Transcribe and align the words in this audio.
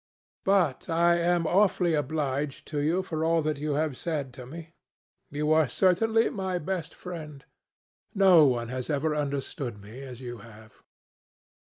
"But 0.45 0.89
I 0.89 1.19
am 1.19 1.45
awfully 1.45 1.93
obliged 1.93 2.65
to 2.69 2.79
you 2.79 3.03
for 3.03 3.23
all 3.23 3.43
that 3.43 3.57
you 3.57 3.73
have 3.73 3.95
said 3.95 4.33
to 4.33 4.47
me. 4.47 4.73
You 5.29 5.53
are 5.53 5.67
certainly 5.67 6.31
my 6.31 6.57
best 6.57 6.95
friend. 6.95 7.45
No 8.15 8.47
one 8.47 8.69
has 8.69 8.89
ever 8.89 9.15
understood 9.15 9.79
me 9.79 10.01
as 10.01 10.19
you 10.19 10.39
have." 10.39 10.81